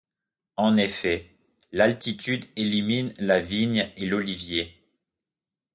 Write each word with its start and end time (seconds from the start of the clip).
En 0.57 0.77
effet, 0.77 1.29
l'altitude 1.71 2.45
élimine 2.55 3.13
la 3.19 3.39
vigne 3.39 3.87
et 3.97 4.07
l'olivier. 4.07 4.75